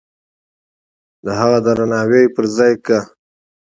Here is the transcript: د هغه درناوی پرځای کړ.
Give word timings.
د 1.25 1.27
هغه 1.39 1.57
درناوی 1.65 2.23
پرځای 2.35 2.73
کړ. 2.85 3.01